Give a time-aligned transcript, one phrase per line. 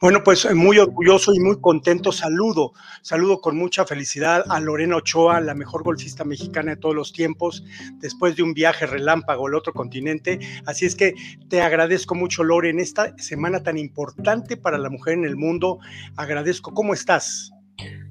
[0.00, 2.10] Bueno, pues eh, muy orgulloso y muy contento.
[2.10, 2.72] Saludo,
[3.02, 7.62] saludo con mucha felicidad a Lorena Ochoa, la mejor golfista mexicana de todos los tiempos,
[7.98, 10.38] después de un viaje relámpago al otro continente.
[10.64, 11.12] Así es que
[11.50, 15.80] te agradezco mucho, Lore, en esta semana tan importante para la mujer en el mundo.
[16.16, 16.72] Agradezco.
[16.72, 17.52] ¿Cómo estás?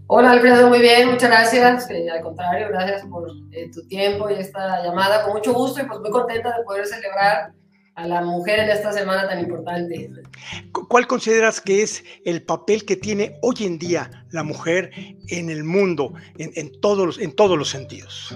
[0.06, 1.90] Hola Alfredo, muy bien, muchas gracias.
[1.90, 5.24] Eh, al contrario, gracias por eh, tu tiempo y esta llamada.
[5.24, 7.52] Con mucho gusto y pues muy contenta de poder celebrar
[8.00, 10.10] a la mujer en esta semana tan importante.
[10.72, 14.92] ¿Cuál consideras que es el papel que tiene hoy en día la mujer
[15.28, 18.34] en el mundo, en, todos, los, en todos los sentidos?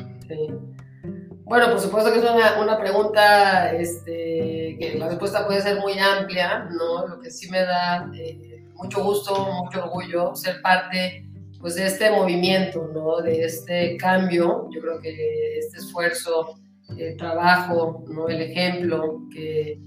[1.46, 6.68] Bueno, por supuesto que es una, pregunta este, que la respuesta puede ser muy amplia,
[6.72, 7.08] ¿no?
[7.08, 11.26] Lo que sí me da eh, mucho gusto, mucho orgullo ser parte
[11.62, 13.22] pues, de este movimiento, ¿no?
[13.22, 14.68] De este cambio.
[14.72, 16.60] Yo creo que este esfuerzo
[16.98, 18.28] el trabajo, ¿no?
[18.28, 19.80] el ejemplo que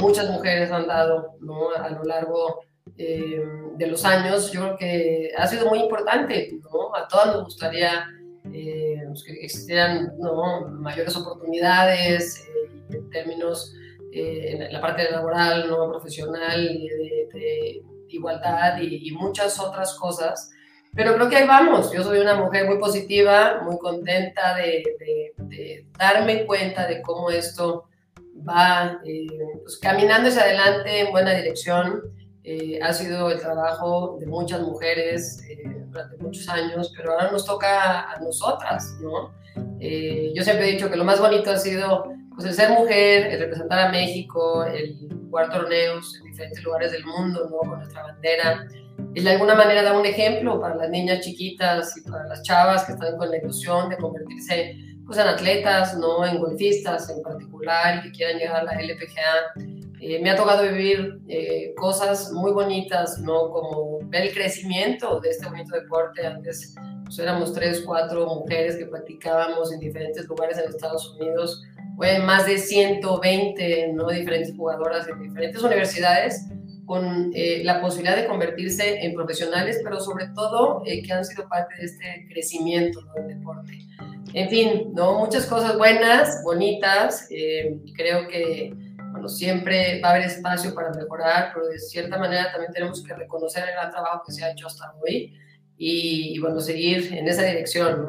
[0.00, 1.70] muchas mujeres han dado ¿no?
[1.70, 2.60] a lo largo
[2.96, 3.42] eh,
[3.76, 6.52] de los años, yo creo que ha sido muy importante.
[6.62, 6.94] ¿no?
[6.94, 8.06] A todas nos gustaría
[8.52, 10.68] eh, pues, que existieran ¿no?
[10.68, 13.74] mayores oportunidades eh, en términos
[14.16, 15.90] en la parte laboral, ¿no?
[15.90, 16.64] profesional,
[17.32, 20.52] de, igualdad y muchas otras cosas
[20.94, 21.92] pero creo que ahí vamos.
[21.92, 24.84] Yo soy una mujer muy positiva, muy contenta de,
[25.98, 27.84] darme cuenta de cómo esto
[28.48, 29.26] va eh,
[29.62, 32.02] pues, caminando hacia adelante en buena dirección.
[32.44, 37.44] Eh, ha sido el trabajo de muchas mujeres eh, durante muchos años, pero ahora nos
[37.44, 39.32] toca a nosotras, ¿no?
[40.34, 43.38] yo siempre he dicho que lo más bonito ha sido pues, el ser mujer, el
[43.38, 47.58] representar a México, el jugar torneos en diferentes lugares del mundo, ¿no?
[47.58, 48.68] Con nuestra bandera
[49.16, 52.84] y de alguna manera dar un ejemplo para las niñas chiquitas y para las chavas
[52.84, 56.24] que están con la ilusión de convertirse pues, en atletas, ¿no?
[56.24, 59.60] en golfistas en particular, que quieran llegar a la LPGA.
[60.00, 63.50] Eh, me ha tocado vivir eh, cosas muy bonitas, ¿no?
[63.50, 66.24] como ver el crecimiento de este bonito deporte.
[66.24, 71.64] Antes pues, éramos tres, cuatro mujeres que practicábamos en diferentes lugares en Estados Unidos.
[71.96, 74.08] Fue más de 120 ¿no?
[74.08, 76.46] diferentes jugadoras en diferentes universidades
[76.86, 81.48] con eh, la posibilidad de convertirse en profesionales, pero sobre todo eh, que han sido
[81.48, 83.78] parte de este crecimiento del deporte.
[84.34, 85.18] En fin, ¿no?
[85.18, 87.28] muchas cosas buenas, bonitas.
[87.30, 88.74] Eh, creo que
[89.12, 93.14] bueno, siempre va a haber espacio para mejorar, pero de cierta manera también tenemos que
[93.14, 95.32] reconocer el gran trabajo que se ha hecho hasta hoy
[95.76, 98.06] y, bueno, seguir en esa dirección.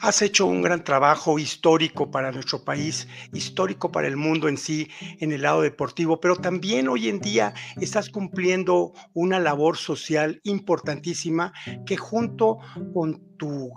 [0.00, 4.88] Has hecho un gran trabajo histórico para nuestro país, histórico para el mundo en sí,
[5.20, 11.52] en el lado deportivo, pero también hoy en día estás cumpliendo una labor social importantísima
[11.86, 12.58] que junto
[12.92, 13.72] con tu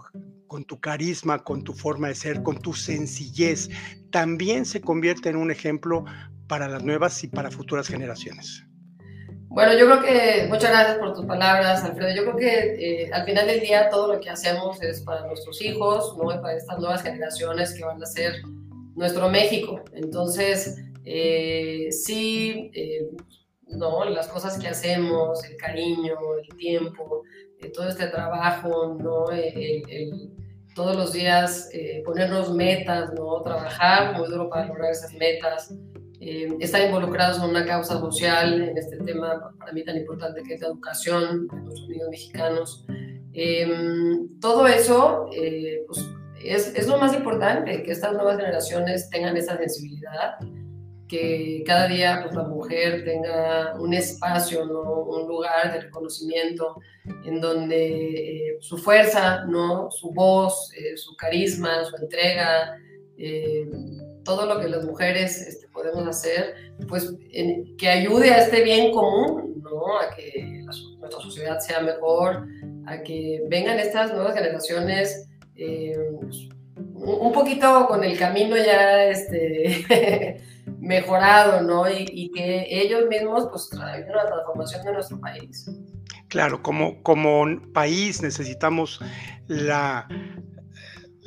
[0.48, 3.70] con tu carisma, con tu forma de ser, con tu sencillez,
[4.12, 6.06] también se convierte en un ejemplo
[6.48, 8.67] para las nuevas y para futuras generaciones.
[9.50, 12.14] Bueno, yo creo que, muchas gracias por tus palabras, Alfredo.
[12.14, 15.62] Yo creo que eh, al final del día todo lo que hacemos es para nuestros
[15.62, 16.26] hijos, ¿no?
[16.42, 18.42] para estas nuevas generaciones que van a ser
[18.96, 19.84] nuestro México.
[19.94, 23.10] Entonces, eh, sí, eh,
[23.68, 24.04] ¿no?
[24.06, 27.24] las cosas que hacemos, el cariño, el tiempo,
[27.74, 29.26] todo este trabajo, ¿no?
[30.76, 31.72] todos los días
[32.06, 33.42] ponernos metas, ¿no?
[33.42, 35.74] trabajar muy duro para lograr esas metas.
[36.30, 40.56] Eh, estar involucrados en una causa social, en este tema para mí tan importante que
[40.56, 42.86] es la educación de los niños mexicanos.
[43.32, 46.06] Em, todo eso eh, pues,
[46.44, 50.36] es, es, lo más importante, que estas nuevas generaciones tengan esa sensibilidad,
[51.08, 55.04] que cada día pues, la mujer tenga un espacio, ¿no?
[55.04, 56.76] un lugar de reconocimiento
[57.24, 59.90] en donde eh, su fuerza, ¿no?
[59.92, 62.78] su voz, su carisma, su entrega,
[64.28, 66.54] todo lo que las mujeres este, podemos hacer,
[66.90, 67.16] pues
[67.78, 69.98] que ayude a este bien común, ¿no?
[70.00, 70.64] A que
[71.00, 72.46] nuestra sociedad sea mejor,
[72.86, 80.44] a que vengan estas nuevas generaciones eh, pues, un poquito con el camino ya este,
[80.80, 81.90] mejorado, ¿no?
[81.90, 85.72] Y, y, que ellos mismos pues traigan una transformación de nuestro país.
[86.28, 89.00] Claro, como, como país necesitamos
[89.48, 90.06] la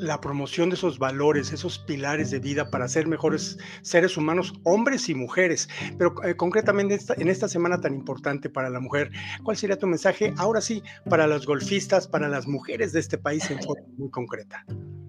[0.00, 5.08] la promoción de esos valores, esos pilares de vida para ser mejores seres humanos, hombres
[5.08, 5.68] y mujeres.
[5.98, 9.10] Pero eh, concretamente en esta, semana tan importante para la mujer,
[9.42, 13.50] ¿cuál sería tu mensaje ahora sí para los golfistas, para las mujeres de este país
[13.50, 14.64] en forma muy concreta?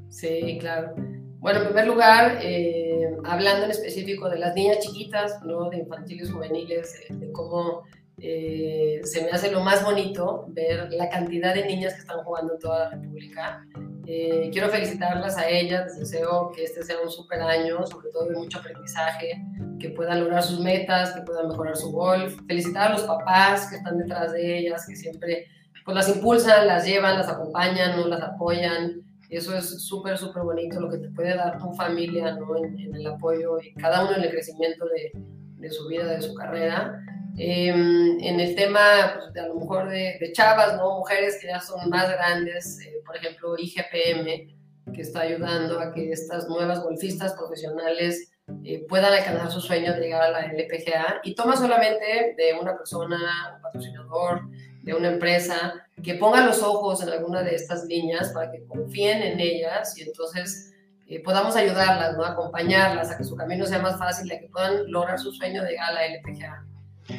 [0.10, 0.94] Sí, claro.
[1.40, 5.70] Bueno, en primer lugar, eh, hablando en específico de las niñas chiquitas, ¿no?
[5.70, 7.84] de infantiles juveniles, de cómo
[8.24, 12.54] eh, se me hace lo más bonito ver la cantidad de niñas que están jugando
[12.54, 13.66] en toda la República
[14.14, 18.26] Eh, quiero felicitarlas a ellas, les deseo que este sea un super año, sobre todo
[18.26, 19.42] de mucho aprendizaje,
[19.80, 22.38] que puedan lograr sus metas, que puedan mejorar su golf.
[22.46, 25.48] Felicitar a los papás que están detrás de ellas, que siempre
[25.86, 28.06] pues, las impulsan, las llevan, las acompañan, ¿no?
[28.10, 29.02] las apoyan.
[29.30, 32.58] Eso es súper, súper bonito lo que te puede dar tu familia ¿no?
[32.58, 35.14] en, el apoyo y cada uno en el crecimiento de,
[35.56, 37.02] de su vida, de su carrera.
[37.38, 41.00] Em, en el tema, pues, de, a lo mejor de, chavas, ¿no?
[41.00, 44.56] Mujeres que ya son más grandes, eh, por ejemplo, IGPM,
[44.94, 48.32] que está ayudando a que estas nuevas golfistas profesionales
[48.64, 52.76] eh, puedan alcanzar su sueño de llegar a la LPGA y toma solamente de una
[52.76, 54.42] persona, un patrocinador,
[54.84, 55.74] de una empresa,
[56.04, 60.02] que ponga los ojos en alguna de estas niñas para que confíen en ellas y
[60.02, 60.74] entonces
[61.08, 62.26] eh, podamos ayudarlas, ¿no?
[62.26, 65.72] acompañarlas a que su camino sea más fácil, a que puedan lograr su sueño de
[65.72, 66.66] llegar a la LPGA.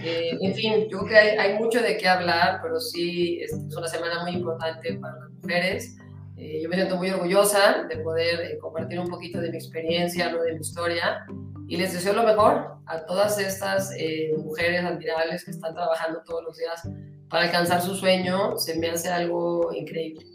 [0.04, 3.88] Eh, en fin, yo creo que hay, mucho de qué hablar, pero sí es, una
[3.88, 5.96] semana muy importante para las mujeres.
[6.36, 10.34] Eh, yo me siento muy orgullosa de poder eh, compartir un poquito de mi experiencia,
[10.34, 11.24] de mi historia,
[11.68, 13.90] y les deseo lo mejor a todas estas
[14.36, 16.82] mujeres admirables que están trabajando todos los días
[17.30, 18.58] para alcanzar su sueño.
[18.58, 20.26] Se me hace algo increíble.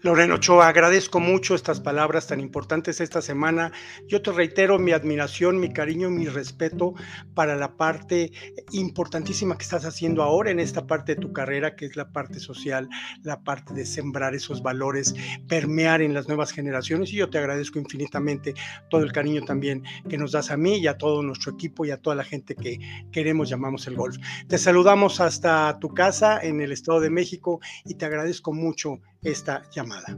[0.00, 3.72] Lorena Ochoa, agradezco mucho estas palabras tan importantes esta semana.
[4.06, 6.94] Yo te reitero mi admiración, mi cariño, mi respeto
[7.34, 8.30] para la parte
[8.70, 12.38] importantísima que estás haciendo ahora en esta parte de tu carrera, que es la parte
[12.38, 12.88] social,
[13.24, 15.16] la parte de sembrar esos valores,
[15.48, 17.12] permear en las nuevas generaciones.
[17.12, 18.54] Y yo te agradezco infinitamente
[18.90, 21.90] todo el cariño también que nos das a mí y a todo nuestro equipo y
[21.90, 22.78] a toda la gente que
[23.10, 24.16] queremos, llamamos el golf.
[24.46, 29.62] Te saludamos hasta tu casa en el Estado de México y te agradezco mucho esta
[29.70, 30.16] llamada.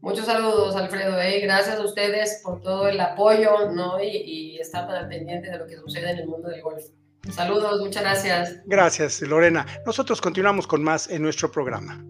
[0.00, 1.20] Muchos saludos, Alfredo.
[1.20, 1.40] ¿eh?
[1.40, 4.02] Gracias a ustedes por todo el apoyo ¿no?
[4.02, 6.84] y, y estar tan pendiente de lo que sucede en el mundo del golf.
[7.30, 8.56] Saludos, muchas gracias.
[8.64, 9.66] Gracias, Lorena.
[9.84, 12.02] Nosotros continuamos con más en nuestro programa.